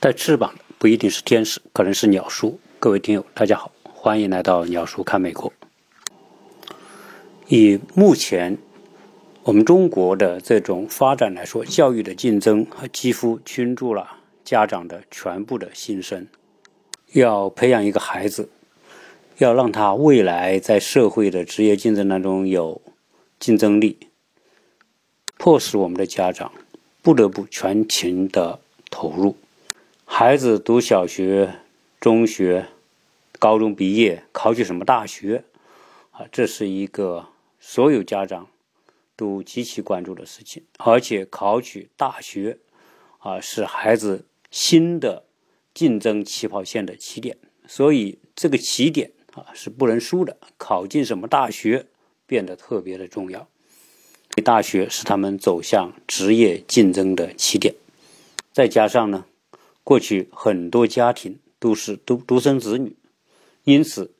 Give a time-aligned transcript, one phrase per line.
[0.00, 2.60] 带翅膀的不一定是天使，可能是鸟叔。
[2.78, 5.52] 各位听友，大家好，欢迎来到鸟叔看美国。
[7.48, 8.56] 以目前
[9.42, 16.28] 我们中国的这种发展来说，教育的竞争几乎倾注了家长的全部的心声。
[17.14, 18.48] 要培养一个孩子，
[19.38, 22.80] 要让他未来在社会的职业竞争当中有
[23.40, 23.98] 竞争力，
[25.36, 26.52] 迫使我们的家长
[27.02, 29.34] 不得不全情的投入。
[30.10, 31.60] 孩子读小学、
[32.00, 32.66] 中学、
[33.38, 35.44] 高中毕业，考取什么大学
[36.10, 36.26] 啊？
[36.32, 37.28] 这是一个
[37.60, 38.48] 所有家长
[39.14, 40.64] 都极其关注的事情。
[40.78, 42.58] 而且考取大学
[43.18, 45.22] 啊，是孩子新的
[45.72, 47.36] 竞争起跑线的起点，
[47.68, 50.36] 所以这个起点啊是不能输的。
[50.56, 51.86] 考进什么大学
[52.26, 53.46] 变得特别的重要。
[54.42, 57.76] 大学是他们走向职业竞争的起点，
[58.52, 59.26] 再加上呢。
[59.88, 62.94] 过去很多家庭都是独独生子女，
[63.64, 64.12] 因此，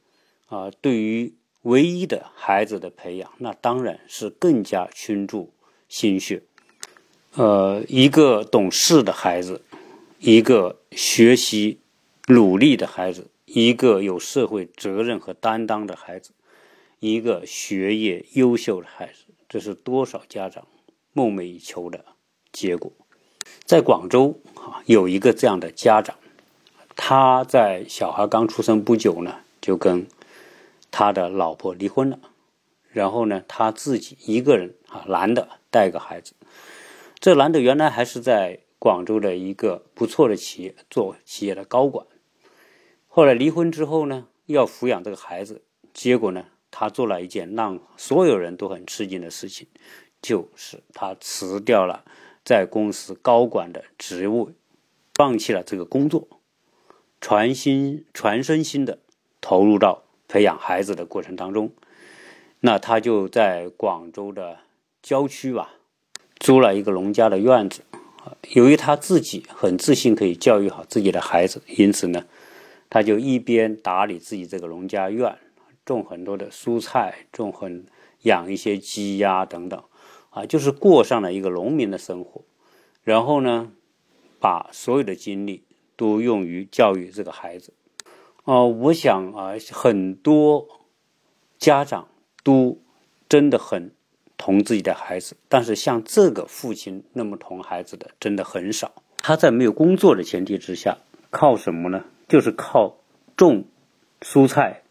[0.47, 5.53] 啊，对于唯一的孩子的培养，那当然是更加倾注
[5.87, 6.43] 心血。
[7.35, 9.61] 呃，一个懂事的孩子，
[10.21, 11.81] 一个学习
[12.29, 16.31] 努力的孩子，一个有社会责任和担当的孩子，
[16.99, 20.67] 一个学业优秀的孩子，这是多少家长
[21.13, 22.03] 梦寐以求的
[22.51, 22.91] 结果。
[23.69, 26.17] 在广州啊，有一个这样的家长，
[26.97, 30.07] 他在小孩刚出生不久呢，就跟
[30.91, 32.19] 他的老婆离婚了，
[32.91, 36.33] 然后呢，他自己一个人啊，男的带个孩子。
[37.21, 42.07] 这男的原来还是在广州的一个不错的企业做企业的高管，
[43.07, 45.61] 后来离婚之后呢，要抚养这个孩子，
[45.93, 49.67] 结果呢，他做了一件让所有人都很吃惊的事情，
[50.23, 52.03] 就是他辞掉了。
[52.49, 54.53] 在公司高管的职务，
[55.13, 56.27] 放弃了这个工作，
[57.21, 59.01] 全心全身心的
[59.43, 61.71] 投入到培养孩子的过程当中。
[62.61, 64.61] 那他就在广州的
[65.03, 65.75] 郊区吧，
[66.41, 67.83] 租了一个农家的院子。
[68.55, 72.25] 由于他自己很自信可以教育好自己的孩子，因此呢，
[72.89, 75.37] 他就一边打理自己这个农家院，
[75.85, 77.85] 种很多的蔬菜，种很
[78.23, 79.83] 养一些鸡鸭等等。
[80.31, 82.43] 啊，就是过上了一个农民的生活，
[83.03, 83.73] 然后呢，
[84.39, 85.65] 把所有的精力
[85.97, 87.73] 都用于教育这个孩子。
[88.45, 90.67] 哦，我想啊，很多
[91.59, 92.09] 家长
[92.43, 92.81] 都
[93.29, 93.93] 真的很
[94.37, 99.03] 疼自己的孩子，但是像这个父亲那么疼孩子的真的很少。
[99.19, 100.99] 他在没有工作的前提之下，
[101.31, 102.05] 靠什么呢？
[102.29, 102.97] 就是靠
[103.37, 103.65] 种
[104.21, 104.83] 蔬菜，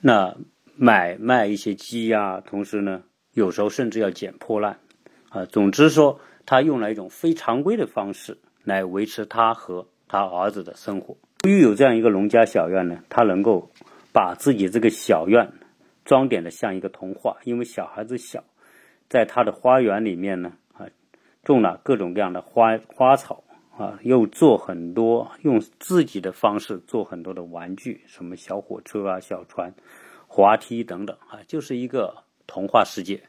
[0.00, 0.36] 那
[0.76, 3.02] 买卖一些鸡鸭，同时呢。
[3.38, 4.80] 有时候甚至要捡破烂，
[5.30, 11.16] 啊，总之说，他用了一种非常规的方式来维持他和他儿子的生活。
[11.44, 13.70] 由于有这样一个农家小院呢，他能够
[14.12, 15.52] 把自己这个小院
[16.04, 17.36] 装点的像一个童话。
[17.44, 18.42] 因为小孩子小，
[19.08, 20.86] 在他的花园里面呢，啊，
[21.44, 23.44] 种了各种各样的花花草，
[23.76, 29.74] 啊，又做很多用自己的方式做很多的玩具，什么小火车啊、小船、
[30.26, 32.24] 滑梯等等，啊，就是一个。
[32.48, 33.22] 童话世界，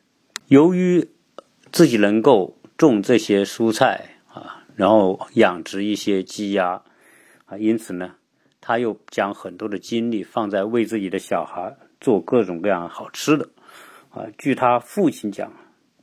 [0.48, 1.10] 由于
[1.74, 6.82] 自己能够种这些蔬菜啊，然后养殖一些鸡鸭
[7.46, 8.16] 啊，因此呢，
[8.62, 13.50] 他又将很多的精力放在为自己的小孩做各种各样好吃的
[14.10, 14.24] 啊。
[14.38, 15.52] 据他父亲讲，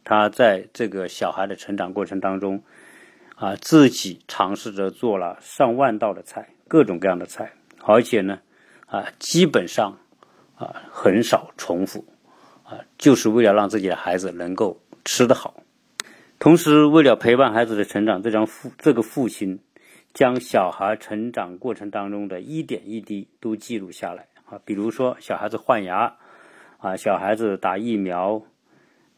[0.05, 2.63] 他在这个小孩的成长过程当中
[3.35, 7.51] 啊，自己尝试着做了上万道的菜，各种各样的菜，
[7.83, 8.41] 而且呢
[8.87, 9.99] 啊，基本上
[10.55, 12.05] 啊很少重复。
[12.69, 15.63] 啊，就是为了让自己的孩子能够吃得好，
[16.41, 19.61] 同时为了陪伴孩子的成长，这张父这个父亲
[20.13, 26.17] 将小孩成长过程当中的一点一滴都记录下来啊，比如说小孩子换牙
[26.79, 28.43] 啊，小孩子打疫苗，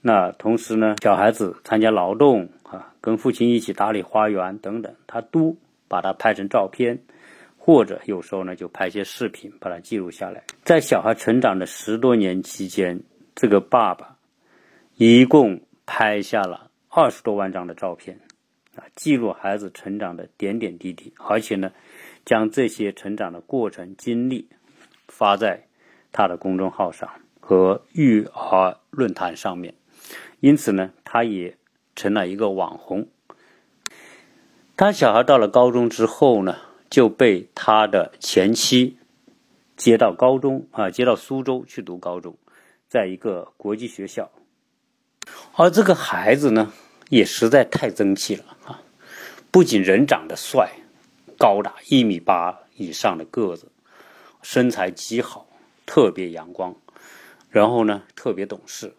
[0.03, 5.57] 那同时呢，小孩子参加劳动啊，跟父亲一起打理花园等等，他都
[5.89, 6.99] 把它拍成照片，
[7.57, 13.01] 或者有时候呢就拍些视频把它记录下来，在小孩成长的十多年期间。
[13.41, 14.19] 这个爸爸
[14.97, 18.19] 一共拍下了二十多万张的照片，
[18.75, 21.71] 啊，记录孩子成长的点点滴滴，而且呢，
[22.25, 24.49] 将这些成长的过程经历
[25.07, 25.69] 发在
[26.11, 27.09] 他的公众号上
[27.39, 29.73] 和育儿论坛上面，
[30.41, 31.57] 因此呢，他也
[31.95, 33.07] 成了一个网红。
[34.77, 36.57] 他小孩到了高中之后呢，
[36.91, 38.99] 就被他的前妻
[39.77, 42.37] 接到高中啊，接到苏州去读高中。
[42.89, 44.31] 在一个国际学校，
[45.55, 46.73] 而这个孩子呢，
[47.11, 48.81] 也实在太争气了啊！
[49.51, 50.73] 不仅人长得帅，
[51.37, 53.71] 高达一米八以上的个子，
[54.41, 55.47] 身材极好，
[55.85, 56.75] 特别阳光，
[57.51, 58.95] 然后呢特别懂事。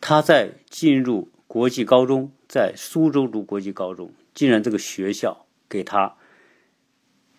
[0.00, 6.14] 他在进入国际高中，在苏州读国际高中，竟然这个学校给他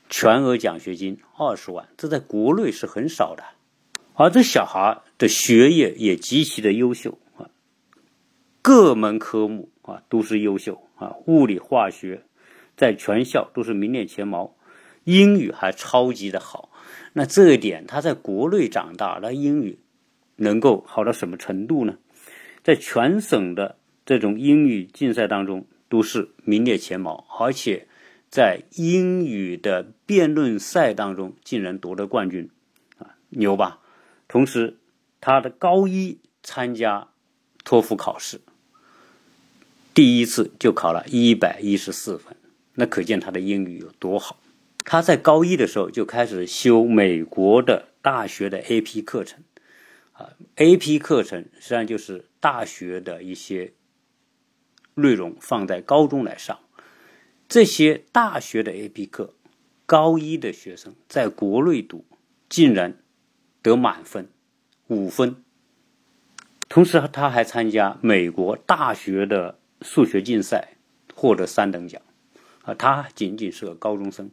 [0.09, 3.43] 全额奖学金二十万，这在国内是很少的。
[4.15, 7.49] 而这小孩的学业也极其的优秀啊，
[8.61, 12.23] 各门科目啊都是优秀啊，物理、化学
[12.75, 14.55] 在全校都是名列前茅，
[15.03, 16.71] 英语还超级的好。
[17.13, 19.79] 那这一点，他在国内长大，那英语
[20.35, 21.97] 能够好到什么程度呢？
[22.63, 27.87] 在全省的这种英语竞赛当中都是名列前茅，而且
[28.29, 32.49] 在英语的辩论赛当中竟然夺得冠军，
[32.97, 33.79] 啊，牛吧！
[34.27, 34.77] 同时，
[35.25, 37.07] 他的高一参加
[37.63, 38.41] 托福考试，
[39.91, 42.37] 第一次就考了一百一十四分，
[42.75, 44.39] 那可见他的英语有多好。
[44.83, 49.43] 他在高一的时候就开始修美国的大学的 AP 课程，
[50.13, 53.73] 啊，AP 课程实际上就是大学的一些
[54.93, 56.59] 内容放在高中来上。
[57.49, 59.33] 这些大学的 AP 课，
[59.87, 62.05] 高一的学生在国内读，
[62.47, 62.99] 竟然。
[63.63, 64.29] 得满分，
[64.87, 65.35] 五分。
[66.67, 70.69] 同时，他还参加美国大学的数学竞赛，
[71.13, 72.01] 获得三等奖。
[72.63, 74.31] 啊，他仅仅是个高中生，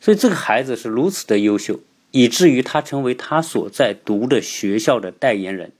[0.00, 1.80] 所以这个孩子是如此的优秀，
[2.12, 5.72] 以至于他成为他所在读的学校的代言人。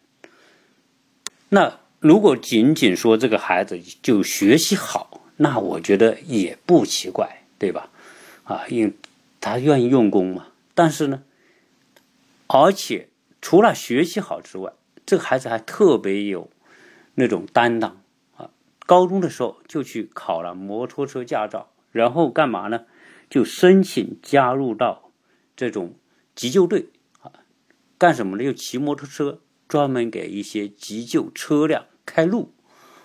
[1.50, 7.88] 那如果仅仅说这个孩子就学习好，那我觉得也不奇怪，对吧？
[8.43, 8.93] 啊，因为
[9.41, 10.49] 他愿意用功嘛。
[10.75, 11.23] 但是呢？
[12.49, 13.09] 而且
[13.49, 14.73] 除了学习好之外，
[15.07, 16.51] 这个孩子还特别有
[17.15, 18.03] 那种担当
[18.37, 18.51] 啊！
[18.87, 22.87] 高中的时候就去考了摩托车驾照，然后干嘛呢？
[23.31, 25.13] 就申请加入到
[25.55, 25.95] 这种
[26.35, 26.89] 急救队
[27.21, 27.31] 啊！
[27.97, 28.43] 干什么呢？
[28.43, 32.53] 就骑摩托车，专门给一些急救车辆开路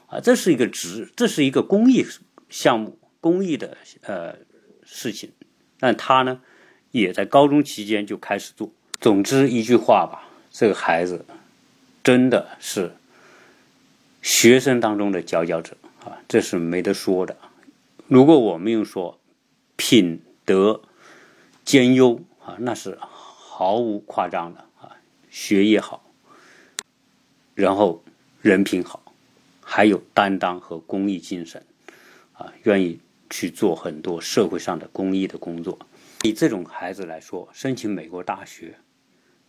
[0.08, 0.20] 啊！
[0.20, 2.04] 这是一个职，这是一个公益
[2.50, 4.38] 项目，公益的呃
[4.84, 5.34] 事情。
[5.80, 6.42] 但他呢，
[6.90, 8.74] 也在高中期间就开始做。
[9.00, 11.25] 总之一句话吧，这个孩子
[12.03, 12.92] 真的是
[14.21, 17.38] 学生当中的佼佼者啊，这是没得说的。
[18.07, 19.18] 如果我们用说
[19.77, 20.81] 品德
[21.63, 24.98] 兼优啊，那是毫无夸张的啊。
[25.30, 26.03] 学业好，
[27.56, 28.04] 然后
[28.42, 29.13] 人品好，
[29.62, 31.63] 还有担当和公益精神
[32.33, 33.00] 啊，愿意
[33.30, 35.80] 去做很多社会上的公益的工作。
[36.24, 38.75] 以这种孩子来说，申请美国大学。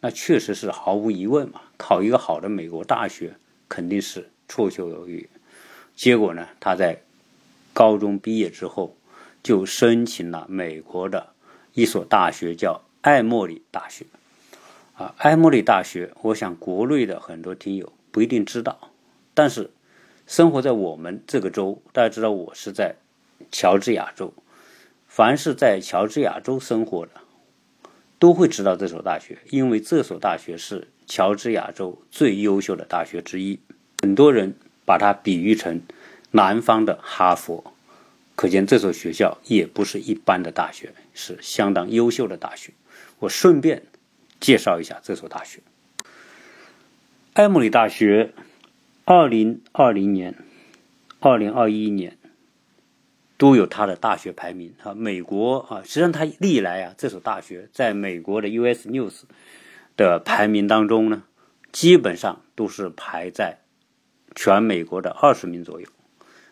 [0.05, 3.37] 那确实是毫无疑问嘛，考一个好的美国大学
[3.69, 5.31] 肯定是绰绰有余。
[5.95, 7.01] 结果呢，他在
[7.73, 8.97] 高中毕业之后
[9.45, 11.29] 就申请了美国的
[11.75, 14.05] 一所大学，叫艾默里大学。
[14.95, 18.91] 啊，艾默里大学，我想国内的很多听友不一定知道，
[19.35, 19.71] 但是
[20.27, 22.97] 生活在我们这个州，大家知道我是在
[23.53, 24.35] 乔治亚州，
[25.07, 27.13] 凡是在乔治亚州生活的。
[28.23, 33.59] 都会知道这所大学，因为这所大学是乔治亚州最优秀的大学之一。
[34.01, 34.55] 很多人
[34.85, 35.83] 把它比喻成
[36.31, 37.75] 南方的哈佛，
[38.37, 42.73] 可见这所学校也不是一般的大学，是相当优秀的大学。
[43.19, 43.83] 我顺便
[44.39, 45.59] 介绍一下这所大学——
[47.35, 48.33] 埃默里大学。
[49.05, 50.37] 二零二零年、
[51.19, 52.17] 二零二一年。
[53.43, 59.23] 都有它的大学排名啊，美国啊，实际上它历来啊，这所大学在美国的 US News
[59.97, 61.25] 的排名当中呢，
[61.73, 63.59] 基本上都是排在
[64.37, 65.89] 全美国的二十名左右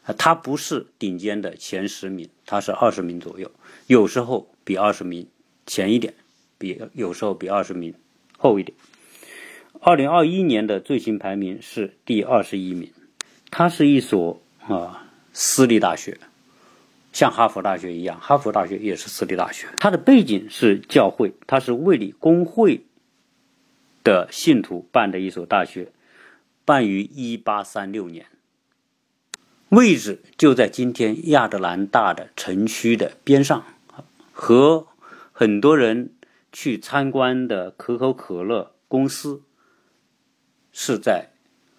[0.03, 3.49] 啊，它不是顶尖的前十名，它是二十名左右，
[3.87, 5.29] 有时候比二十名
[5.67, 6.13] 前一点，
[6.59, 7.95] 比有时候比二十名
[8.37, 8.77] 后一点。
[9.79, 12.91] 二零二一年的最新排名是第二十一名，
[13.49, 16.19] 它是一所啊私立大学。
[17.13, 19.67] 像哈佛大学一样，哈佛大学也是私立大学。
[19.79, 22.85] 它的背景是教会，它是卫理公会
[24.05, 25.93] 的信徒办的一所大学，
[26.65, 28.27] 办于一八三六年。
[29.71, 33.65] 位置就在今天亚特兰大的城区的边上，
[34.33, 34.87] 和
[35.33, 36.13] 很多人
[36.53, 39.43] 去参观的可口可乐公司
[40.73, 41.31] 是在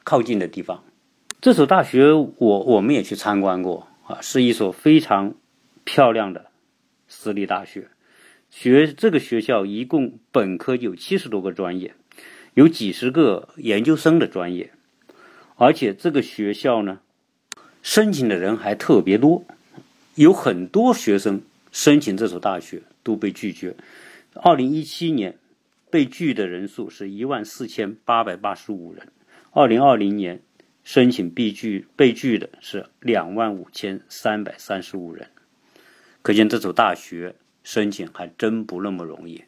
[0.03, 0.83] 靠近的地方。
[1.41, 3.87] 这所大学，我我们也去参观过。
[4.11, 5.35] 啊，是一所非常
[5.85, 6.51] 漂亮的
[7.07, 7.87] 私立大学。
[8.49, 11.93] 学这个学校一共本科有七十多个专业，
[12.53, 14.71] 有几十个研究生的专业，
[15.55, 16.99] 而且这个学校呢，
[17.81, 19.45] 申请的人还特别多，
[20.15, 21.41] 有很多学生
[21.71, 23.75] 申请这所大学都被拒绝。
[24.33, 25.37] 二零一七年
[25.89, 29.07] 被拒的人数是一万四千八百八十五人，
[29.51, 30.41] 二零二零年
[30.83, 35.29] 申请被拒被拒的是两万五千三百三十五人，
[36.21, 39.43] 可见这所大学申请还真不那么容易。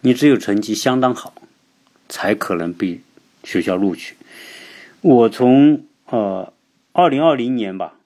[0.00, 1.34] 你只有成绩相当好，
[2.08, 3.00] 才可能被
[3.44, 4.14] 学校录取。
[5.00, 6.52] 我从呃
[6.92, 7.98] 二零二零年吧，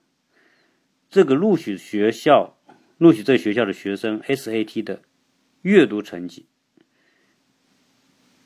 [1.11, 2.57] 这个录取学校
[2.99, 5.03] 录取这学校的学生 SAT 的
[5.63, 6.47] 阅读成绩，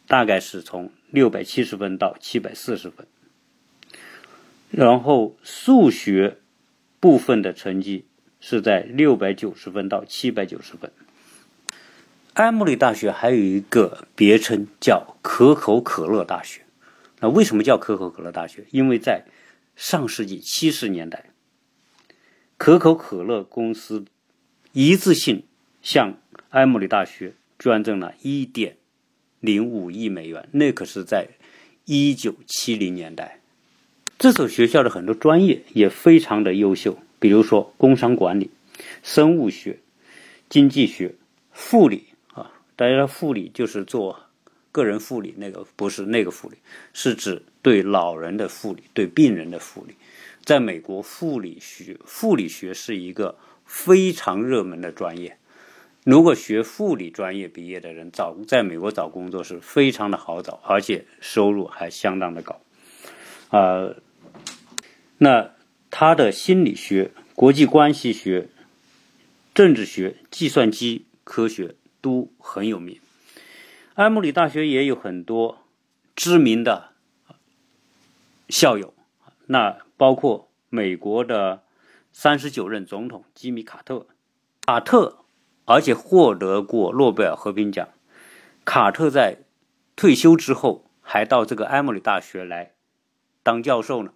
[0.06, 3.06] 大概是从六百七十分到七百四十分，
[4.70, 6.38] 然后数学
[7.00, 8.04] 部分的成绩
[8.38, 10.92] 是在六百九十分到七百九十分。
[12.34, 16.62] 埃默里大学还有一个别称叫可口可乐大学。
[17.20, 18.66] 那为什么叫可口可乐大学？
[18.70, 19.24] 因为在
[19.74, 21.30] 上世纪七十年代，
[22.56, 24.04] 可口可乐公司
[24.72, 25.44] 一次性
[25.82, 26.18] 向
[26.50, 28.76] 埃默里大学捐赠了一点
[29.40, 30.48] 零五亿美元。
[30.52, 31.28] 那可是在
[31.86, 33.37] 一九七零年代。
[34.18, 38.50] 这所学校的很多专业也非常的优秀，比如说工商管理、
[39.04, 39.78] 生物学、
[40.48, 41.14] 经济学、
[41.52, 42.50] 护理啊。
[42.74, 44.18] 大家护理就是做
[44.72, 46.56] 个人护理，那个不是那个护理，
[46.92, 49.94] 是指对老人的护理，对病人的护理。
[50.44, 55.36] 在美国，护理学护理学是一个非常热门的专业。
[56.04, 62.60] 如果学护理专业毕业的人，找在美国找工作是非常的好找，而且收入还相当的高。
[63.50, 63.90] 啊，
[65.18, 65.52] 那
[65.90, 68.48] 他的心理学、国际关系学、
[69.54, 71.76] 政治学、计算机科学。
[72.00, 73.00] 都很有名，
[73.94, 75.66] 埃默里大学也有很多
[76.14, 76.90] 知名的
[78.48, 78.94] 校友，
[79.46, 81.64] 那包括美国的
[82.12, 84.06] 三十九任总统吉米·卡特，
[84.64, 85.18] 卡特
[85.64, 87.88] 而且获得过诺贝尔和平奖。
[88.64, 89.38] 卡特在
[89.96, 92.74] 退休之后还到这个埃默里大学来
[93.42, 94.12] 当教授呢。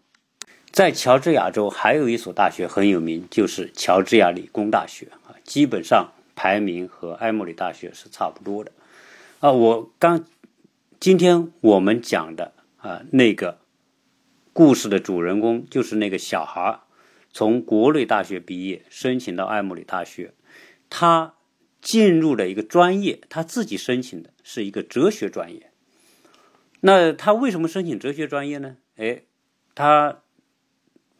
[0.72, 6.12] 在乔治亚州还有一所大学很有名，就是乔治亚理工大学啊，基本上。
[6.34, 8.72] 排名和埃默里大学是差不多的，
[9.40, 10.24] 啊，我刚
[10.98, 13.60] 今天我们讲的啊那个
[14.54, 16.80] 故事的主人公就是那个小孩，
[17.30, 20.32] 从国内大学毕业，申请到埃默里大学，
[20.88, 21.34] 他
[21.82, 25.70] 进入了一个专业，他自己申请的是一个哲学专业。
[26.80, 28.78] 那他为什么申请哲学专业呢？
[28.96, 29.24] 哎，
[29.74, 30.21] 他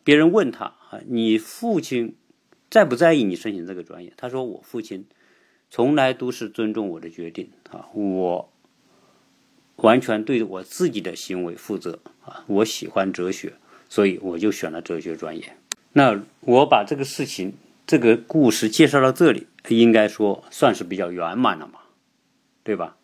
[0.05, 2.15] 别人问他啊，你父亲？
[2.71, 4.15] 在不在意你申请这个专业？
[4.17, 5.05] 他说：“我父亲
[5.69, 8.51] 从来都是尊重我的决定啊，我
[9.77, 12.45] 完全对我自己的行为负责啊。
[12.47, 13.53] 我喜欢哲学，
[13.91, 15.55] 所以我就选了哲学专业。
[15.93, 17.53] 那我把这个事情、
[17.87, 21.81] 这个故事介绍到这里，应该说算是比较圆满了嘛，
[22.63, 22.97] 对吧？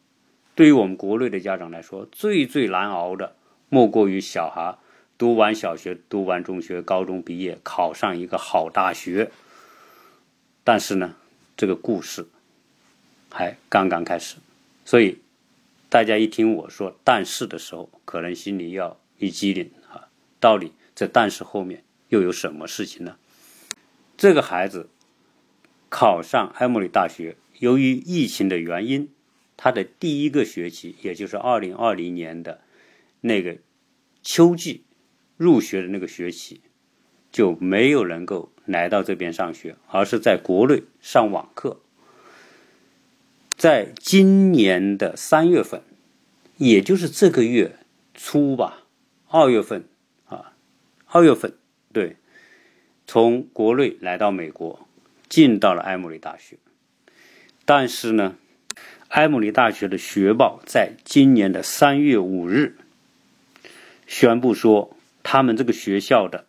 [0.55, 3.37] 对于我们国内的家长来说，最最难熬的
[3.69, 4.79] 莫过于小孩
[5.19, 9.31] 读完小学、读完中学、高中毕业，考上一个好大学。”
[10.65, 11.17] 但是呢，
[11.57, 12.29] 这个故事
[13.31, 14.37] 还刚刚开始，
[14.85, 15.19] 所以
[15.89, 20.09] 大家一听我说“但是”的时候，可能心里要一激灵啊！
[20.39, 23.17] 到底这“但是”后面又有什么事情呢？
[24.17, 24.89] 这个孩子
[25.89, 29.11] 考上埃默里大学，由于疫情的原因，
[29.57, 32.61] 他的第一个学期，也就是二零二零年的
[33.23, 33.57] 那个
[34.23, 34.83] 秋季
[35.39, 36.61] 入学的那个学期。
[37.31, 41.79] 就没有能够来到这边上学，而是在国内上网课。
[43.55, 45.83] 在今年的三月份，
[46.57, 47.77] 也就是这个月
[48.15, 48.85] 初吧，
[49.29, 49.85] 二月份
[50.25, 50.55] 啊，
[51.05, 51.53] 二月份
[51.93, 52.17] 对，
[53.07, 54.89] 从国内来到美国，
[55.29, 56.57] 进到了埃默里大学。
[57.67, 58.37] 但是呢，
[59.09, 62.79] 埃默里大学的学报在今年的三月五日
[64.07, 64.97] 宣布说，
[65.31, 66.47] 他们这个学校的。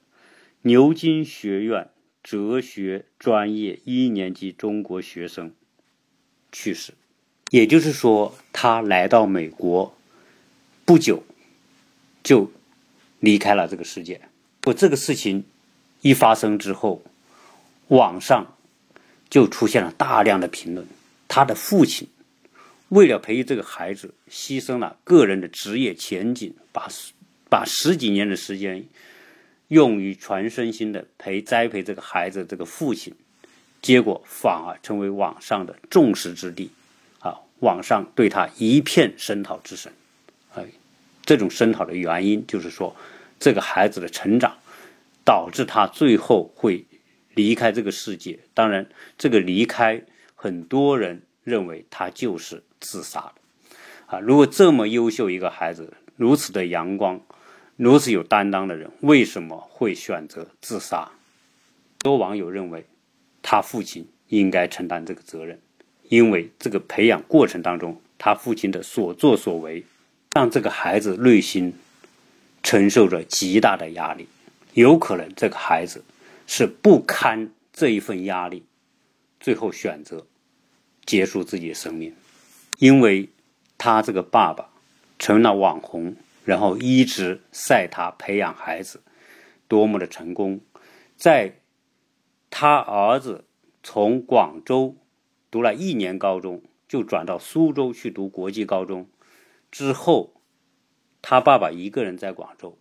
[0.61, 1.89] 牛津学院
[2.23, 5.53] 哲学专业一年级中国学生
[6.49, 6.93] 去世，
[7.49, 9.93] 也就是说，他来到美国
[10.85, 11.25] 不久
[12.23, 12.49] 就
[13.19, 14.21] 离开了这个世界。
[14.61, 15.43] 不，这个事情
[15.99, 17.01] 一发生之后，
[17.89, 18.55] 网上
[19.29, 20.87] 就出现了大量的评论。
[21.27, 22.07] 他的父亲
[22.87, 26.87] 为了培育这个孩子，牺牲了个人的职业前景，把
[27.49, 28.85] 把十几年的时间。
[29.69, 33.13] 用于全身心的培栽培这个孩子，这个父亲，
[33.83, 36.71] 结果反而成为网上的众矢之的，
[37.19, 39.93] 啊，网上对他一片声讨之声，
[40.55, 40.65] 哎，
[41.23, 42.95] 这种声讨的原因就是说，
[43.39, 44.57] 这个孩子的成长
[45.23, 46.83] 导致他最后会
[47.35, 48.39] 离开这个世界。
[48.55, 48.89] 当然，
[49.19, 50.01] 这个离开，
[50.33, 53.35] 很多人认为他就是自杀的。
[54.07, 57.21] 啊，如果这么优秀一个孩子，如此的阳光，
[57.79, 61.09] 如此有担当的人，为什么会选择自杀？
[61.99, 62.85] 多网友认为，
[63.41, 65.57] 他父亲应该承担这个责任，
[66.09, 69.85] 因为这个培养过程当中，他父亲的所作所为，
[70.33, 71.73] 让这个孩子内心
[72.61, 74.27] 承受着极大的压力，
[74.73, 76.03] 有可能这个孩子
[76.47, 78.65] 是不堪这一份压力，
[79.39, 80.27] 最后选择
[81.05, 82.13] 结束自己的生命，
[82.79, 83.29] 因为。
[83.81, 84.67] 他这个爸爸
[85.17, 86.13] 成了网红，
[86.49, 89.03] 然后一直晒他培养孩子
[89.67, 90.61] 多么的成功。
[91.15, 91.59] 在
[92.49, 93.45] 他儿子
[93.83, 94.95] 从广州
[95.51, 99.07] 读了一年高中，就转到苏州去读国际高中
[99.69, 100.41] 之后，
[101.21, 102.79] 他爸爸一个人在广州，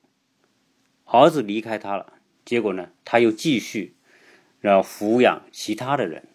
[1.04, 2.14] 儿子离开他了。
[2.46, 3.96] 结果呢，他又继续
[4.60, 6.26] 然后抚养其他的人，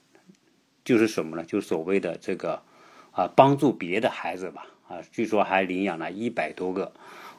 [0.86, 1.44] 就是什么呢？
[1.44, 2.62] 就所谓的这个。
[3.16, 6.94] 啊，帮助别的孩子吧，啊，据说还领养了一百多个，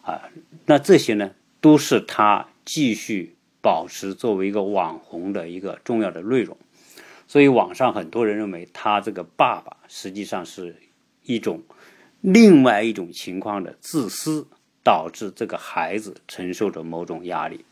[0.04, 0.30] 啊，
[0.66, 6.56] 那这些呢，都是他继续保持作为一个网红的一个重要的内容。
[7.26, 10.76] 所以网上很多人认为他这个爸爸实际上是
[11.22, 11.62] 一种
[12.20, 14.46] 另外一种情况的自私，
[14.82, 17.64] 导致这个孩子承受着某种压力，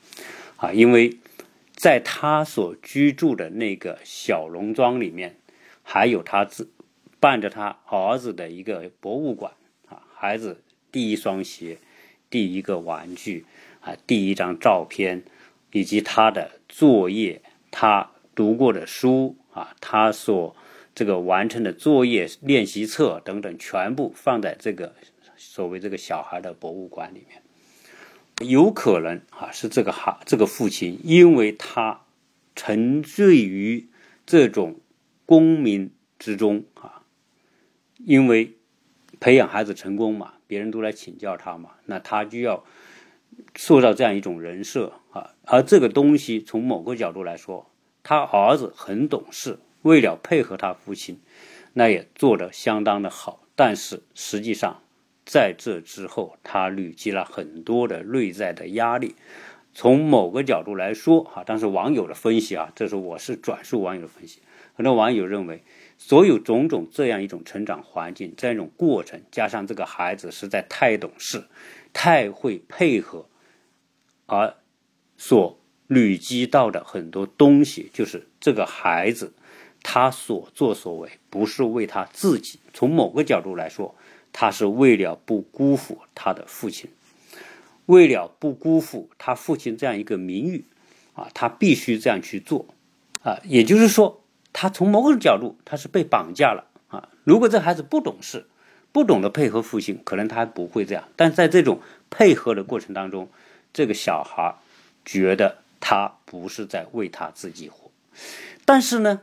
[0.56, 1.18] 啊，因为
[1.74, 5.36] 在他所居住的那个小农庄里面，
[5.82, 6.68] 还有他自。
[7.20, 9.52] 伴着他儿子的一个博物馆
[9.88, 10.60] 啊，孩子
[10.90, 11.78] 第一双鞋、
[12.32, 13.44] 第一个玩具
[13.80, 15.22] 啊、第一张照片，
[15.70, 20.56] 以及他的作业、他读过的书啊、他所
[20.94, 24.94] 这个完成的作业练习册等等，全部放在这个
[25.36, 27.42] 所谓这个小孩的博物馆里面。
[28.48, 32.00] 有可能啊，是这个孩这个父亲，因为他
[32.56, 33.88] 沉醉于
[34.24, 34.80] 这种
[35.26, 37.02] 功名之中啊。
[38.04, 38.54] 因为
[39.20, 42.62] 培养孩子成功嘛，别人都来请教他嘛，那他就要
[43.56, 45.30] 塑造这样一种人设啊。
[45.46, 47.70] 而这个东西从某个角度来说，
[48.02, 51.18] 他儿子很懂事，为了配合他父亲，
[51.72, 53.44] 那也做得相当的好。
[53.56, 54.82] 但是实际上，
[55.24, 59.14] 在这之后，他累积了很多的内在的压力。
[59.74, 64.40] 从某个角度来说，哈，但是网友的分析啊，这是我是转述网友的分析，
[64.74, 65.62] 很多网友认为。
[65.98, 71.44] 所有种种这样一种成长环境，这样一种过程，加上这个孩子实在太懂事，
[71.92, 73.26] 太会配合，
[74.26, 74.56] 而
[75.16, 79.32] 所累积到的很多东西，就是这个孩子
[79.84, 82.58] 他所作所为，不是为他自己。
[82.74, 83.94] 从某个角度来说，
[84.32, 86.90] 他是为了不辜负他的父亲，
[87.92, 90.64] 为了不辜负他父亲这样一个名誉，
[91.14, 92.66] 啊，他必须这样去做，
[93.22, 94.18] 啊，也就是说。
[94.54, 97.08] 他从某种角度，他是被绑架了啊！
[97.24, 98.44] 如果这孩子不懂事，
[98.92, 101.08] 不懂得配合父亲，可能他还不会这样。
[101.16, 103.30] 但在这种配合的过程当中，
[103.72, 104.56] 这个小孩
[105.06, 107.90] 觉得他不是在为他自己活。
[108.66, 109.22] 但是呢，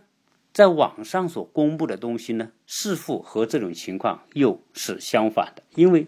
[0.52, 5.62] 在网上所公布的东西呢，似乎和这种情况又是相反的。
[5.76, 6.08] 因为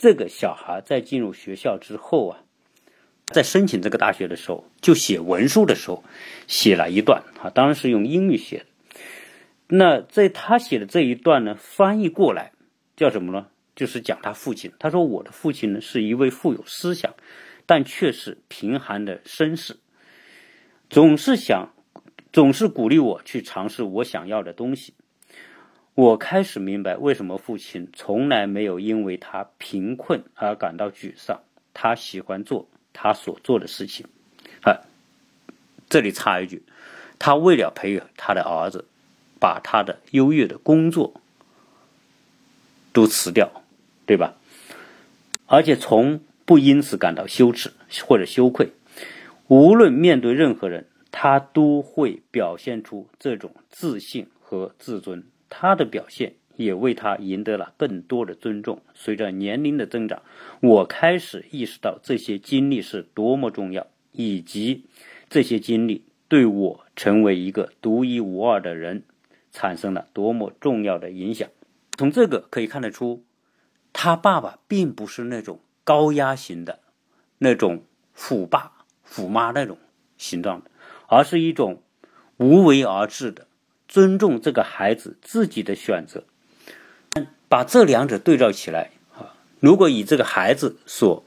[0.00, 2.40] 这个小孩在进入学校之后啊。
[3.26, 6.02] 在申请这个大学的时候，就写文书的时候，
[6.46, 8.64] 写了一段啊，当然是用英语写的。
[9.68, 12.52] 那在他写的这一段呢，翻译过来
[12.96, 13.48] 叫什么呢？
[13.76, 14.72] 就是讲他父亲。
[14.78, 17.14] 他说：“我的父亲呢，是一位富有思想，
[17.66, 19.76] 但却是贫寒的绅士，
[20.88, 21.74] 总是想，
[22.32, 24.94] 总是鼓励我去尝试我想要的东西。
[25.94, 31.40] 我开始明白为什么父亲从来没有因为他贫困而感到沮丧。
[31.72, 34.04] 他喜欢做。”他所做的事情，
[34.62, 34.82] 啊，
[35.88, 36.64] 这里插一句，
[37.20, 38.84] 他为了培养他的儿子，
[39.38, 41.14] 把他的优越的工作
[42.92, 43.62] 都辞掉，
[44.06, 44.34] 对吧？
[45.46, 47.72] 而且从不因此感到羞耻
[48.04, 48.72] 或者羞愧，
[49.46, 55.24] 无论面对任何人，他都会表现出这种自信和自尊。
[55.50, 56.36] 他的表现。
[56.56, 58.82] 也为他赢得了更多的尊重。
[58.92, 60.20] 随着年龄的增长，
[60.60, 64.84] 我开始意识到这些经历是多么重要，以及
[65.30, 69.04] 这些经历对我成为一个独一无二的人
[69.50, 71.48] 产生了多么重要的影响。
[71.96, 73.24] 从这个可以看得出，
[73.94, 76.80] 他爸爸并不是那种高压型的、
[77.38, 79.78] 那种虎爸虎妈那种
[80.18, 80.70] 形状的，
[81.06, 81.82] 而是一种
[82.36, 83.46] 无为而治的，
[83.90, 86.22] 尊重这个孩子自己的选择。
[87.48, 91.24] 把这两者对照起来啊，如果以这个孩子所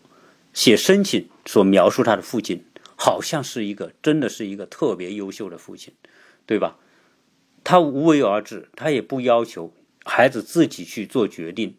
[0.54, 2.64] 写申请所描述他的父亲，
[2.96, 5.94] 好像是一个真的是一个特别优秀的父亲，
[6.46, 6.78] 对吧？
[7.66, 9.74] 他无为而治，他也不要求
[10.06, 11.76] 孩子自己去做决定，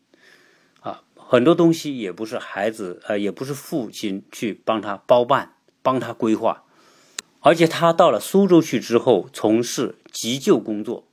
[0.81, 6.64] 啊，很多东西也不是孩子呃，也不是父亲去帮他包办、帮他规划，
[7.45, 11.07] 而且他到了苏州去之后，从事急救工作，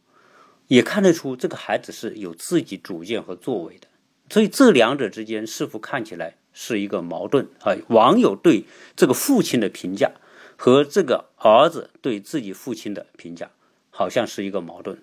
[0.68, 3.88] 也看得出这个孩子是有自己主见和作为的。
[4.30, 7.76] 所以这两者之间是否看起来是一个矛盾啊？
[7.90, 8.64] 网友对
[8.96, 10.12] 这个父亲的评价
[10.56, 13.52] 和这个儿子对自己父亲的评价。
[13.94, 14.98] 好像是一个矛盾。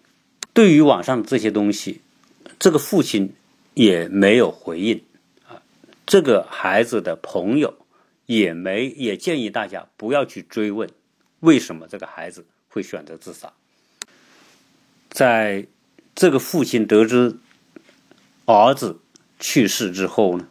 [0.55, 2.01] 对于网上这些东西，
[2.59, 3.35] 这个父亲
[3.75, 5.03] 也没有回应
[5.47, 5.61] 啊。
[6.07, 7.75] 这个孩子的朋友
[8.25, 10.89] 也没也建议大家不要去追问
[11.41, 13.53] 为什么这个孩子会选择自杀。
[15.11, 15.67] 在
[16.15, 17.37] 这个父亲得知
[18.45, 18.99] 儿子
[19.39, 20.49] 去世之后呢，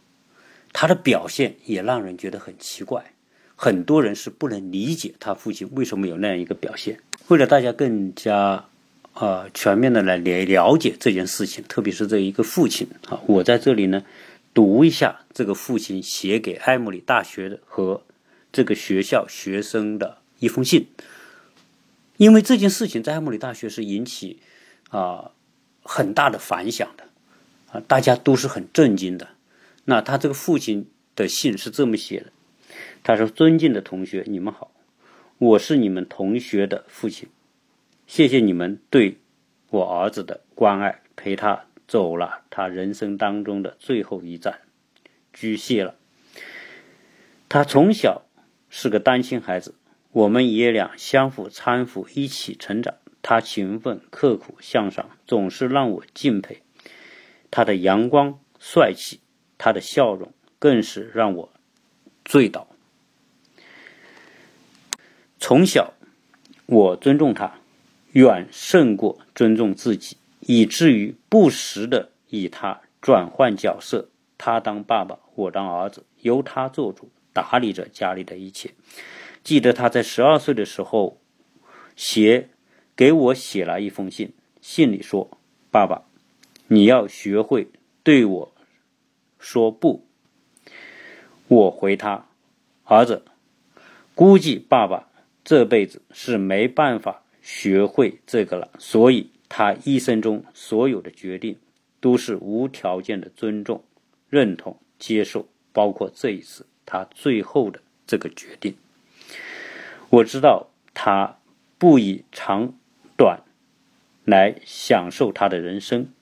[0.74, 3.14] 他的表现也让人觉得很奇怪。
[3.56, 7.00] 很多人是不能理解他父亲为什么有那样一个表现。
[7.28, 8.66] 为了大家更加
[9.14, 14.04] 啊全面的来了了解这件事情，特别是这一个父亲啊，我在这里呢
[14.54, 18.04] 读一下这个父亲写给埃默里大学的和
[18.52, 20.88] 这个学校学生的一封信。
[22.18, 24.40] 因为这件事情在埃默里大学是引起
[24.90, 25.32] 啊
[25.84, 27.04] 很大的反响的
[27.72, 29.30] 啊，大家都是很震惊的。
[29.86, 32.32] 那他这个父亲的信是这么写的，
[33.04, 34.72] 他说：“尊敬的同学，你们好。”
[35.40, 37.30] 我是你们同学的父亲，
[38.08, 39.20] 谢谢你们对
[39.70, 44.62] 我儿子的关爱，陪他走了他人生当中的最后一站，
[45.32, 45.94] 居谢了。
[47.48, 48.24] 他从小
[48.72, 49.76] 是个单亲孩子，
[50.18, 52.96] 我们爷俩相互搀扶，一起成长。
[53.22, 56.64] 他勤奋刻苦向上，总是让我敬佩。
[57.52, 59.20] 他的阳光帅气，
[59.60, 61.54] 他的笑容更是让我
[62.26, 62.68] 醉倒。
[65.40, 65.94] 从小，
[66.66, 67.60] 我尊重他，
[68.14, 78.72] 远胜过尊重自己，以至于不时的以他转换角色，他当爸爸，我当儿子，由他做主，打理着家里的一切。
[79.48, 81.22] 记得他在十二岁的时候，
[81.96, 82.50] 写
[82.98, 85.40] 给我写了一封信，信里说
[85.72, 86.04] ：“爸爸，
[86.68, 87.70] 你要学会
[88.04, 88.54] 对我
[89.40, 90.06] 说不。”
[91.48, 92.28] 我回他
[92.84, 93.24] ：“儿子，
[94.14, 95.08] 估计爸爸。”
[95.46, 101.58] 这辈子是没办法学会这个了，所以他一生中所有的决定
[102.02, 103.82] 都是无条件的尊重、
[104.30, 108.76] 认同、接受，包括这一次他最后的这个决定。
[110.10, 111.38] 我知道他
[111.78, 112.74] 不以长
[113.18, 113.44] 短
[114.24, 116.14] 来享受他的人生，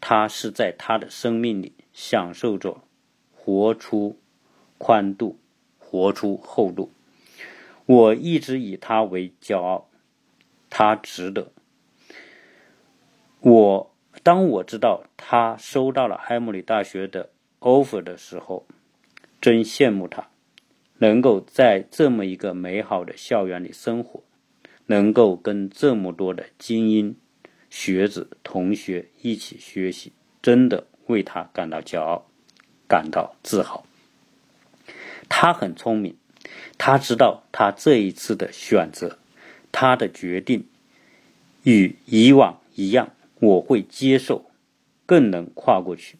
[0.00, 2.82] 他是在他的生命里享受着
[3.34, 4.16] 活出
[4.78, 5.38] 宽度，
[5.78, 6.92] 活出厚度。
[7.86, 9.88] 我一直以他为骄傲，
[10.70, 11.50] 他值得。
[13.40, 18.66] 我当我知道他收到了埃默里大学的 offer 的时候，
[19.40, 20.28] 真羡慕他，
[21.02, 24.22] 能够在这么一个美好的校园里生活，
[24.86, 27.16] 能够跟这么多的精英
[27.68, 32.30] 学子同学一起学习，真的为他感到骄傲，
[32.86, 33.84] 感到自豪。
[35.28, 36.16] 他很聪明。
[36.78, 39.18] 他知道，他这一次的选择，
[39.72, 40.68] 他的决定
[41.64, 43.10] 与以往一样，
[43.40, 44.52] 我会接受，
[45.04, 46.16] 更能跨过去。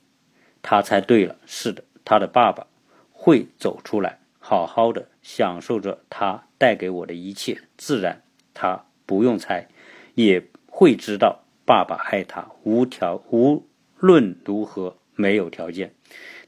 [0.61, 2.67] 他猜对了，是的，他的爸爸
[3.13, 7.63] 会走出来，好好的享受着他带给我的一切。
[7.77, 9.69] 自然，他不用猜，
[10.15, 13.65] 也会知道爸爸爱他，无条无
[13.97, 15.95] 论如何没有条件。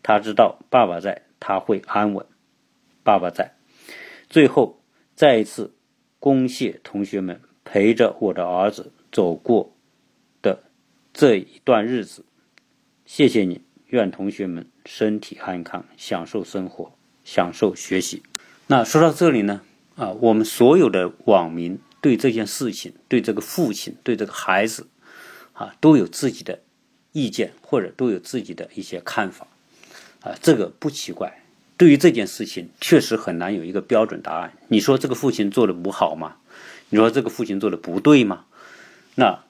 [0.03, 2.27] 他知道爸爸在，他会安稳。
[3.05, 3.55] 爸爸在。
[4.29, 4.83] 最后，
[5.15, 5.73] 再一次
[6.19, 9.73] 恭谢同学们陪着我的儿子走过
[10.43, 10.65] 的
[11.13, 12.25] 这一段日子，
[13.07, 13.63] 谢谢你。
[13.87, 18.23] 愿同学们身体安康，享受生活，享受学习。
[18.69, 19.63] 那说到这里呢，
[19.97, 24.87] 啊，我们所有的网民对这件事情、对这个父亲、对这个孩子，
[25.53, 26.61] 啊，都有自己的
[27.13, 29.47] 意见，或者都有自己的一些看法，
[30.21, 31.41] 啊，这个不奇怪。
[31.77, 34.57] 对于这件事情，确实很难有一个标准答案。
[34.69, 36.37] 你说这个父亲做的不好吗？
[36.91, 38.45] 你说这个父亲做的不对吗？
[39.17, 39.45] 那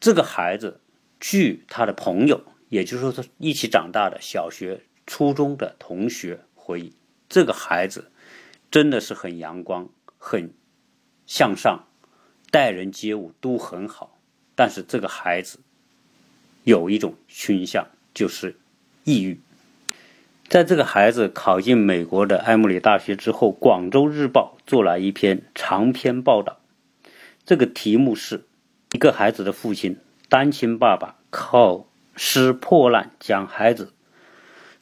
[0.00, 0.80] 这个孩子，
[1.20, 6.92] 据他的朋友，也就是说他一起长大的小学、初中的同学回忆，
[7.30, 8.10] 这个孩子
[8.72, 9.88] 真的是很阳光、
[10.18, 10.52] 很
[11.26, 11.86] 向上，
[12.50, 14.18] 待人接物都很好。
[14.56, 15.60] 但是这个孩子
[16.64, 18.56] 有一种倾向，就是
[19.04, 19.40] 抑郁。
[20.48, 26.58] 在这个孩子考进美国的埃默里大学之后，《广州日报》做了一篇长篇报道，
[27.46, 28.44] 这个题目是
[28.90, 29.96] “一个孩子的父亲，
[30.28, 33.92] 单亲爸爸靠拾破烂将孩子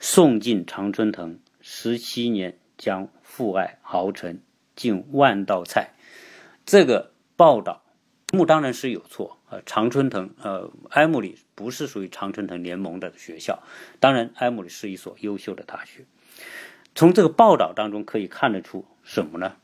[0.00, 1.38] 送进常春藤，
[1.70, 4.40] 十七年将父爱熬成
[4.74, 5.90] 近万道菜”。
[6.64, 7.82] 这个报道。
[8.30, 13.62] 目当然是有错，呃，常春藤，呃，埃默里不是属于常春藤联盟的学校。
[14.00, 16.04] 当然，埃默里是一所优秀的大学。
[16.94, 19.56] 从这个报道当中可以看得出什么呢？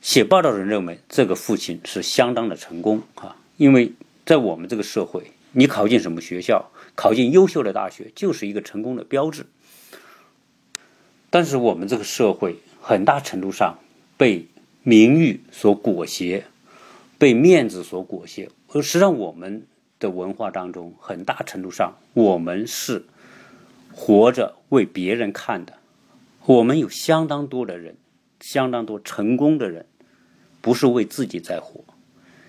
[0.00, 3.92] 写报道的人认为这个父亲是相当的成功啊，因为
[4.24, 9.44] 在我们这个社会，你考进什么学校，考进优秀的大学就是一个成功的标志。
[11.30, 13.78] 但是我们这个社会很大程度上
[14.18, 14.46] 被
[14.82, 16.44] 名誉所裹挟。
[17.18, 19.66] 被面子所裹挟，而实际上我们
[19.98, 23.04] 的文化当中，很大程度上我们是
[23.92, 25.74] 活着为别人看的。
[26.46, 27.96] 我们有相当多的人，
[28.40, 29.84] 相当多成功的人，
[30.62, 31.84] 不是为自己在活，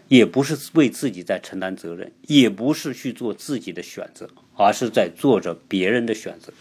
[0.07, 6.53] 也不是为自己在承担责任，也不是去做自己的选择，而是在做着别人的选择。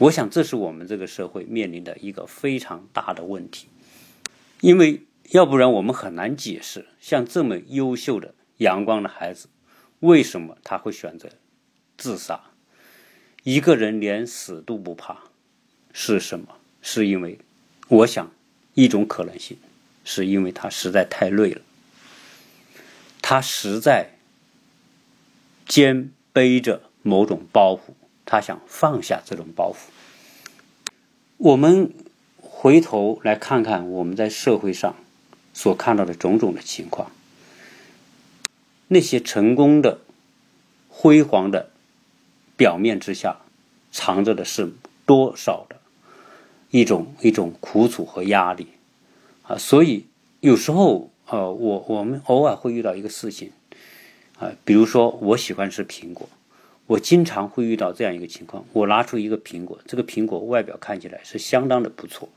[0.00, 3.68] 我想，这是我们这个社会面临的一个非常大的问题，
[4.60, 5.02] 因为。
[5.32, 9.48] 要不然我们很难解释，像这么优秀的阳光的孩子，
[10.00, 11.28] 为什么他会选择
[11.96, 12.40] 自杀？
[13.44, 15.16] 一个人连死都不怕，
[15.92, 16.56] 是什么？
[16.82, 17.38] 是因为，
[17.86, 18.28] 我想，
[18.74, 19.56] 一种可能性，
[20.04, 21.62] 是因为他实在太累了，
[23.22, 24.16] 他实在
[25.68, 27.92] 肩背着某种包袱，
[28.30, 29.90] 他想放下这种包袱。
[31.36, 31.92] 我们
[32.38, 34.94] 回头来看看我们在社会上。
[35.52, 37.10] 所看到的种种的情况，
[38.86, 39.98] 那些成功的、
[40.88, 41.70] 辉煌的
[42.56, 43.40] 表面之下，
[43.90, 44.72] 藏着的是
[45.04, 45.80] 多少的
[46.70, 48.68] 一种一种苦楚和压力
[49.42, 49.58] 啊！
[49.58, 50.06] 所以
[50.38, 53.50] 有时候，呃，我我们偶尔会遇到一个事情
[54.38, 56.28] 啊，比如说我喜欢吃苹果，
[56.90, 62.28] 我经常会遇到这样一个情况：我拿出一个苹果，这个苹果外表看起来是相当的不错，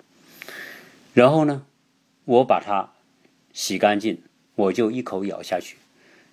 [1.15, 1.65] 然后呢，
[2.25, 2.91] 我把它。
[3.51, 4.19] 洗干净，
[4.55, 5.77] 我就一口咬下去。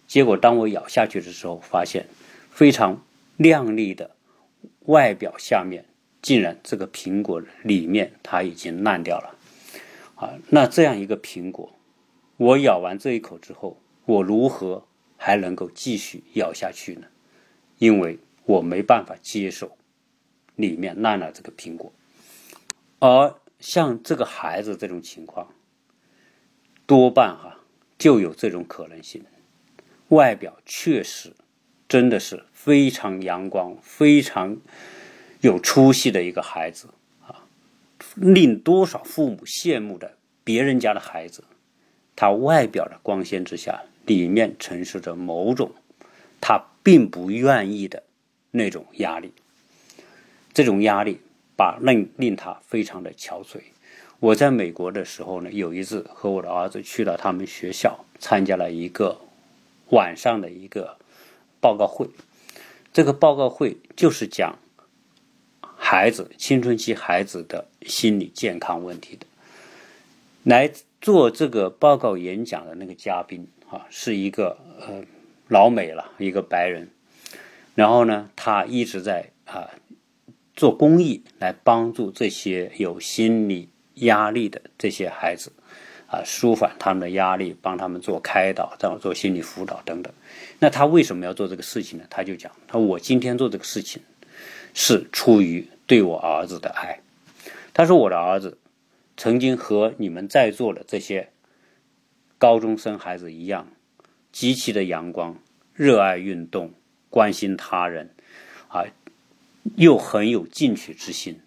[0.07, 2.07] 结果当我咬下去的时候，发现
[2.51, 3.03] 非常
[3.37, 4.13] 亮丽的
[4.87, 5.85] 外表下面，
[6.23, 9.37] 竟然这个苹果里面它已经烂掉了。
[10.15, 11.75] 啊，那这样一个苹果，
[12.39, 14.87] 我咬完这一口之后，我如何
[15.19, 17.07] 还能够继续咬下去呢？
[17.81, 19.77] 因为我没办法接受
[20.55, 21.93] 里面烂了这个苹果。
[23.01, 25.49] 而像这个孩子这种情况。
[26.87, 27.61] 多半哈
[27.97, 29.25] 就有这种可能性，
[30.09, 31.33] 外表确实
[31.89, 34.57] 真的是非常阳光、非常
[35.41, 36.89] 有出息的一个孩子
[37.25, 37.47] 啊，
[38.17, 41.45] 令多少父母羡慕的别人家的孩子，
[42.17, 45.71] 他外表的光鲜之下，里面承受着某种
[46.41, 48.03] 他并不愿意的
[48.51, 49.33] 那种压力，
[50.53, 51.21] 这种压力
[51.57, 53.61] 把令令他非常的憔悴。
[54.19, 59.19] 我在美国的时候呢，有一次和我的儿子去了他们学校，参加了一个
[59.91, 60.99] 晚上的一个
[61.61, 62.09] 报告会。
[62.93, 64.59] 这个报告会就是讲
[65.61, 69.27] 孩子青春期孩子的心理健康问题的。
[70.43, 75.03] 来做这个报告演讲的那个嘉宾啊，是一个呃
[75.51, 76.89] 老美了，一个白人。
[77.75, 79.69] 然后呢，他一直在啊
[80.57, 83.69] 做公益，来帮助这些有心理。
[83.97, 85.53] 压力的这些孩子，
[86.07, 90.11] 啊，舒缓他们的压力，帮他们做开导，这样做心理辅导等等。
[90.59, 92.07] 那他为什么要做这个事情呢？
[92.09, 94.01] 他就讲，他说我今天做这个事情，
[94.73, 97.01] 是出于对我儿子的爱。
[97.75, 98.57] 他说我的儿子
[99.19, 101.29] 曾经和你们在座的这些
[102.39, 103.69] 高中生孩子一样，
[104.33, 105.37] 极其的阳光，
[105.75, 106.73] 热爱运动，
[107.09, 108.15] 关心他人，
[108.69, 108.85] 啊，
[109.77, 111.41] 又很有进取之心，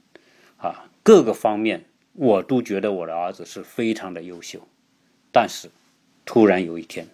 [0.57, 1.85] 啊，各个方面。
[2.15, 4.67] 我都觉得我的儿子是非常的优秀，
[5.31, 5.71] 但是
[6.25, 7.07] 突然有一天，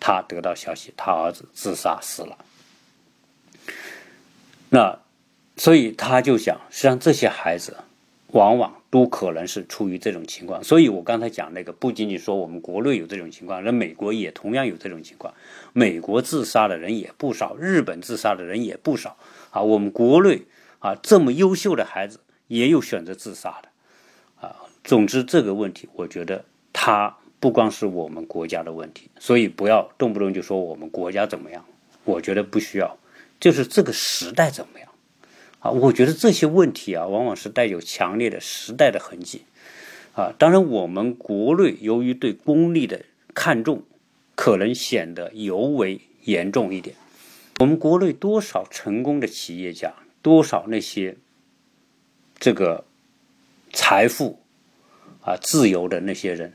[0.00, 2.36] 他得到消息，他儿子自杀死了。
[4.70, 4.98] 那
[5.56, 7.76] 所以他就想，实际上这些孩子
[8.32, 10.62] 往往都可能是出于这种情况。
[10.62, 15.32] 所以我刚才讲那个，不仅仅说我们国内有这种情况，那美国也同样有这种情况。
[15.72, 19.16] 美国自杀的人也不少，日本自杀的人也不少
[19.50, 19.62] 啊。
[19.62, 20.42] 我们国内
[20.78, 24.56] 啊，这么优秀的孩子也有选择自杀的啊。
[24.82, 31.64] 总之，这个问题，我觉得它不光是我们国家的问题，所以不要动不动就说我们国家怎么样。
[32.04, 32.96] 我觉得不需要，
[33.40, 34.85] 就是这个时代怎么样
[35.70, 39.42] 我觉得这些问题啊，往往是带有强烈的时代的痕迹。
[40.14, 43.02] 啊，当然，我们国内由于对功利的
[43.34, 43.82] 看重，
[44.34, 46.96] 可能显得尤为严重一点。
[47.60, 51.16] 我们国内多少成功的企业家，多少那些
[52.38, 52.84] 这个
[53.72, 54.40] 财富
[55.20, 56.54] 啊、自由的那些人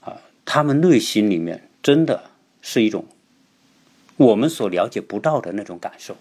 [0.00, 2.30] 啊，他们内心里面真的
[2.62, 3.06] 是一种
[4.16, 6.16] 我们所了解不到的那种感受，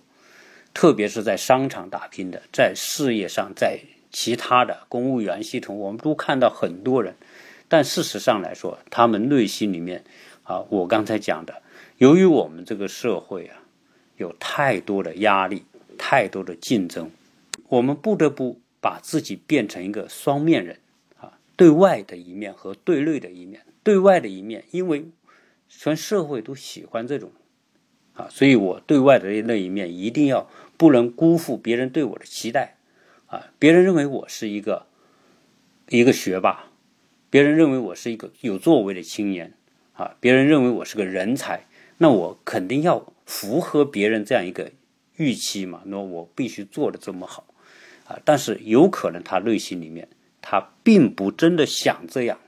[0.73, 3.79] 特别是在商场打拼的，在事业上，在。
[4.15, 7.15] 其他的公务员系统，我们都看到很多人，
[7.67, 10.03] 但事实上来说，他们内心里面
[10.43, 11.63] 啊，我刚才讲的，
[11.97, 13.63] 由于我们这个社会啊，
[14.17, 15.63] 有太多的压力，
[15.97, 17.09] 太多的竞争，
[17.69, 20.77] 我们不得不把自己变成一个双面人
[21.19, 23.61] 啊，对外的一面和对内的一面。
[23.81, 25.07] 对外的一面，因为
[25.67, 27.31] 全社会都喜欢这种
[28.13, 30.47] 啊，所以我对外的那一面一定要
[30.83, 32.75] 不能辜负别人对我的期待。
[33.27, 34.85] 啊，别人认为我是一个
[35.87, 36.65] 一个学霸，
[37.29, 39.53] 别人认为我是一个有作为的青年，
[39.93, 41.65] 啊，别人认为我是个人才，
[41.99, 44.73] 那我肯定要符合别人这样一个
[45.15, 47.45] 预期嘛，那我必须做的这么好，
[48.05, 50.09] 啊，但是有可能他内心里面
[50.41, 52.39] 他并不真的想这样，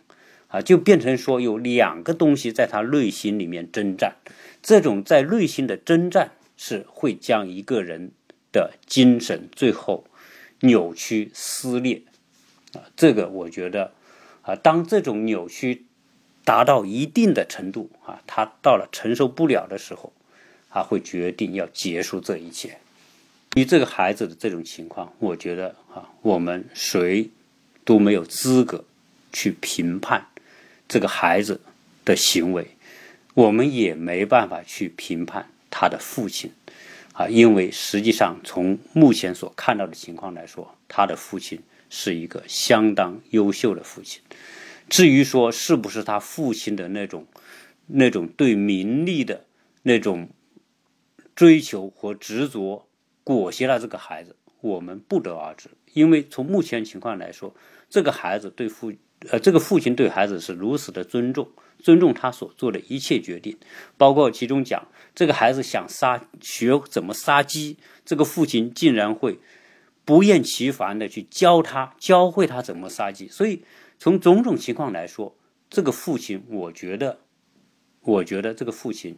[0.49, 4.17] 啊，就变成说有两个东西在他内心里面征战，
[4.61, 8.11] 这种在内心的征战是会将一个人
[8.55, 10.05] 的精神最后。
[10.61, 12.01] 扭曲撕裂，
[12.73, 13.91] 啊，这个我觉得，
[14.41, 15.83] 啊，当这种扭曲
[16.45, 20.13] 达到一定的程度，啊，他到了承受不了的时候，
[20.69, 22.77] 他会决定要结束这一切。
[23.55, 27.29] 与这个孩子的这种情况，我觉得，啊，我们谁
[27.83, 28.85] 都没有资格
[29.33, 30.25] 去评判
[30.87, 31.59] 这个孩子
[32.05, 32.69] 的行为，
[33.33, 36.51] 我们也没办法去评判他的父亲。
[37.15, 44.21] 啊，因为实际上从目前所看到的情况来说，他的父亲是一个相当优秀的父亲。
[44.89, 47.25] 至于说是不是他父亲的那种、
[47.87, 49.45] 那种对名利的
[49.83, 50.27] 那种
[51.33, 52.85] 追求和执着
[53.23, 55.69] 裹挟了这个孩子，我们不得而知。
[55.93, 57.55] 因为从目前情况来说，
[57.89, 58.91] 这个孩子对父
[59.29, 61.47] 呃，这个父亲对孩子是如此的尊重。
[61.79, 63.57] 尊重他所做的一切决定，
[63.97, 69.39] 包括其中讲这个孩子想杀学怎么杀鸡，这个父亲竟然会
[70.03, 73.27] 不厌其烦的去教他教会他怎么杀鸡。
[73.27, 73.63] 所以
[73.97, 75.35] 从种种情况来说，
[75.69, 77.19] 这个父亲，我觉得，
[78.01, 79.17] 我觉得这个父亲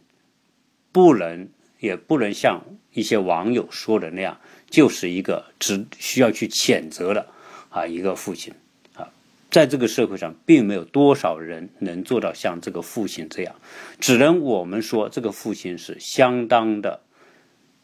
[0.92, 4.40] 不能也不能像一些网友说的那样，
[4.70, 7.28] 就是一个只需要去谴责的
[7.70, 8.54] 啊一个父亲。
[9.58, 13.56] 在这个社会上，并没有多少人能做到像这个父亲这样，
[13.98, 17.00] 只能我们说这个父亲是相当的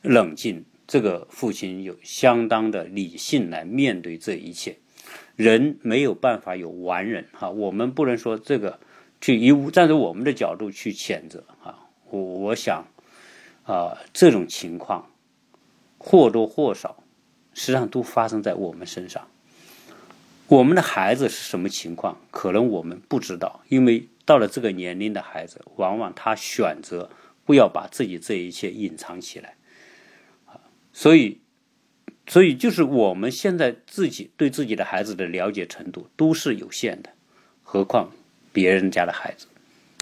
[0.02, 4.76] 冷静，这个父亲有相当的理性来面对这一切。
[5.34, 8.78] 人没有办法有完人哈，我们不能说这个
[9.20, 11.88] 去以站在我们的角度去谴责啊。
[12.08, 12.86] 我我想
[13.64, 15.10] 啊，这种情况
[15.98, 17.02] 或多或少
[17.52, 19.26] 实际上都发生在我们身上。
[20.46, 22.18] 我们的孩子是什么情况？
[22.30, 27.08] 可能我们不知道，因为到了这个年龄的孩子，往往他选择
[27.46, 29.54] 不要把自己这一切隐藏起来，
[30.46, 30.60] 啊，
[30.92, 31.40] 所以，
[32.26, 37.10] 所以就是我们现在自己对自己的孩子的了解程度都是有限的，
[37.62, 38.12] 何况
[38.52, 39.46] 别人家的孩子。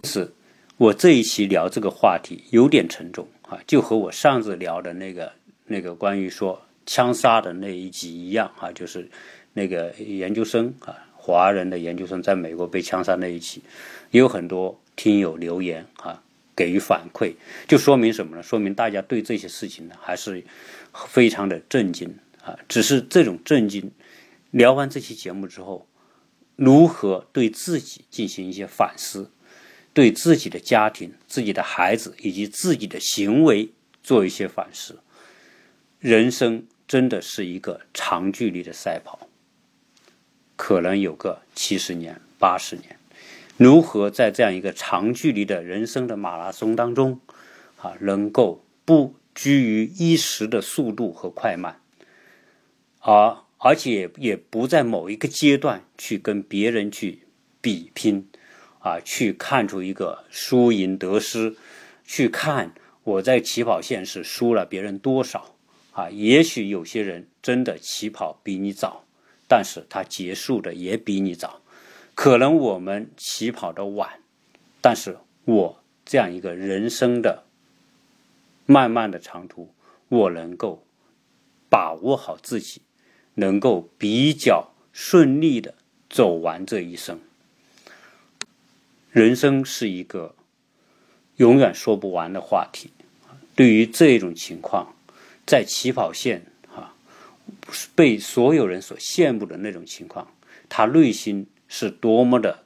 [0.02, 0.32] 是，
[0.76, 5.32] 我这一期聊这个话题有点沉重啊，就和我上次聊的那个
[5.66, 9.08] 那个关于说枪杀的那一集一样啊，就是。
[9.54, 13.62] 那个研究生啊，华人的研究生在美国被枪杀那一起，
[14.10, 16.22] 也有很多听友留言啊，
[16.56, 17.34] 给予反馈，
[17.68, 18.42] 就说明什么呢？
[18.42, 20.42] 说明大家对这些事情呢，还是
[21.08, 22.58] 非常的震惊啊。
[22.68, 23.90] 只是这种震惊，
[24.50, 25.86] 聊完这期节目之后，
[26.56, 29.30] 如何对自己进行一些反思，
[29.92, 33.70] 对自己的家庭、自己的孩子以及自己的行为
[34.02, 34.98] 做一些反思。
[35.98, 39.28] 人生真的是一个长距离的赛跑。
[40.64, 42.96] 可能有个七十年、八十年，
[43.56, 47.18] 如何在这样一个长距离的人生的马拉松当中，
[47.78, 51.80] 啊，能够不拘于一时的速度和快慢，
[53.00, 57.24] 而而且也不在某一个阶段去跟别人去
[57.60, 58.28] 比拼，
[58.78, 61.56] 啊，去看出一个输赢得失，
[62.06, 65.56] 去看我在起跑线是输了别人多少，
[65.90, 69.04] 啊，也许有些人真的起跑比你早。
[69.48, 71.60] 但是它结束的也比你早，
[72.14, 74.20] 可能我们起跑的晚，
[74.80, 77.44] 但是我这样一个人生的
[78.66, 79.74] 漫漫的长途，
[80.08, 80.84] 我能够
[81.68, 82.82] 把握好自己，
[83.34, 85.74] 能够比较顺利的
[86.08, 87.20] 走完这一生。
[89.10, 90.34] 人生是一个
[91.36, 92.90] 永远说不完的话题。
[93.54, 94.94] 对于这种情况，
[95.46, 96.46] 在起跑线，
[97.94, 100.28] 被所有人所羡慕的那种情况，
[100.68, 102.64] 他内心是多么的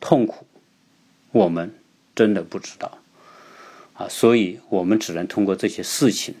[0.00, 0.46] 痛苦，
[1.32, 1.74] 我们
[2.14, 2.98] 真的不知道
[3.94, 4.08] 啊。
[4.08, 6.34] 所以，我们只能通过这些事情，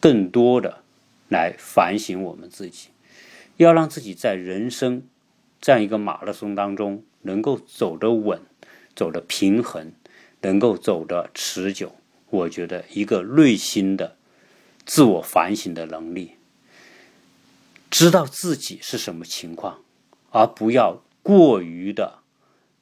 [0.00, 0.82] 更多的
[1.28, 2.88] 来反省我们自己，
[3.56, 5.02] 要让自己在人生
[5.60, 8.40] 这样一个马拉松当中，能够走得稳，
[8.94, 9.92] 走得平衡，
[10.42, 11.96] 能够走得持久。
[12.30, 14.16] 我觉得一个内心的
[14.84, 16.33] 自我反省的能力，
[17.94, 19.78] 知道自己是什么情况，
[20.32, 22.18] 而不要过于的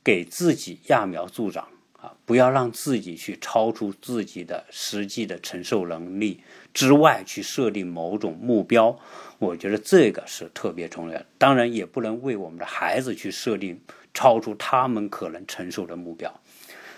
[0.03, 1.69] 给自己揠苗助长
[2.01, 2.15] 啊！
[2.25, 6.41] 不要让自己去超出自己的实际的承受能力
[6.73, 8.99] 之外去设定某种目标。
[9.39, 11.27] 我觉得这个是特别重要的。
[11.37, 13.79] 当然，也不能为我们的孩子去设定
[14.15, 16.41] 超出他们可能承受的目标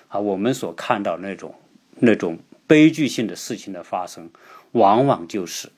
[0.07, 0.21] 啊！
[0.21, 1.53] 我们所看到那种。
[1.99, 2.39] 那种
[2.69, 4.31] 悲剧性的事情的发生，
[4.73, 5.71] 往往就是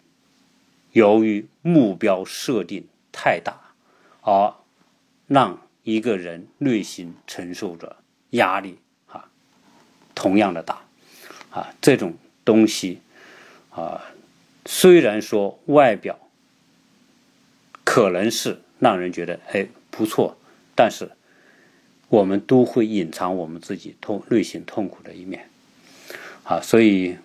[0.96, 3.74] 由于目标设定太大，
[4.22, 4.54] 而
[5.26, 7.96] 让一个人内心承受着
[8.30, 9.28] 压力啊，
[10.14, 10.80] 同样的大
[11.50, 12.14] 啊，这种
[12.46, 13.02] 东西
[13.68, 14.00] 啊，
[14.64, 16.18] 虽然说外表
[17.84, 20.38] 可能是让人觉得哎不错，
[20.74, 21.10] 但是
[22.08, 25.50] 我们都会隐藏我们自己痛内心痛苦的一面。
[26.44, 27.18] 啊，所以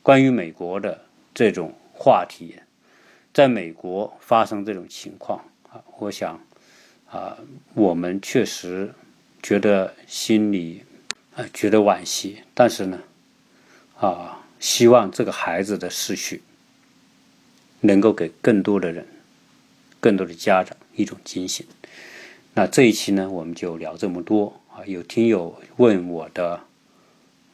[0.00, 2.54] 关于美国的这种话题，
[3.34, 6.40] 在美国发生这种情况啊，我想
[7.10, 7.36] 啊，
[7.74, 8.94] 我们确实
[9.42, 10.84] 觉得心里
[11.34, 13.00] 啊觉得惋惜，但是呢，
[13.98, 16.42] 啊，希望这个孩子的逝去
[17.80, 19.04] 能够给更多的人、
[19.98, 21.66] 更多的家长一种惊醒。
[22.54, 24.86] 那这一期呢，我们就聊这么多啊。
[24.86, 26.60] 有听友问我的。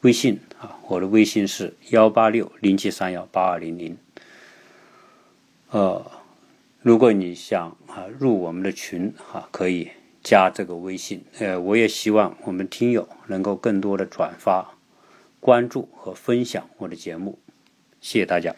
[0.01, 3.95] 微信啊，我的微信是幺八六零七三幺八二零零。
[5.71, 6.11] 呃，
[6.81, 9.89] 如果你想啊入我们的群哈，可以
[10.21, 11.23] 加这个微信。
[11.39, 14.75] 呃，我也希望我们听友能够更多的转发、
[15.39, 17.39] 关注和分享我的节目，
[18.01, 18.53] 谢谢大家。